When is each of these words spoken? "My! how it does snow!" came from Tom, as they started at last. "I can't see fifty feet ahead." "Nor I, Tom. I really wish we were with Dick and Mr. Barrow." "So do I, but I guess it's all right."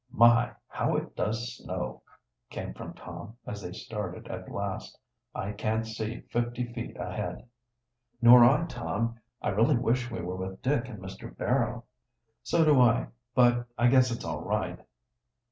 "My! 0.09 0.51
how 0.67 0.95
it 0.97 1.15
does 1.15 1.57
snow!" 1.57 2.01
came 2.49 2.73
from 2.73 2.93
Tom, 2.95 3.37
as 3.45 3.61
they 3.61 3.71
started 3.71 4.27
at 4.29 4.51
last. 4.51 4.97
"I 5.35 5.51
can't 5.51 5.85
see 5.85 6.21
fifty 6.21 6.65
feet 6.73 6.97
ahead." 6.97 7.47
"Nor 8.19 8.43
I, 8.43 8.65
Tom. 8.65 9.19
I 9.43 9.49
really 9.49 9.77
wish 9.77 10.09
we 10.09 10.21
were 10.21 10.37
with 10.37 10.63
Dick 10.63 10.89
and 10.89 10.97
Mr. 10.97 11.37
Barrow." 11.37 11.83
"So 12.41 12.65
do 12.65 12.81
I, 12.81 13.09
but 13.35 13.67
I 13.77 13.89
guess 13.89 14.09
it's 14.09 14.25
all 14.25 14.41
right." 14.41 14.79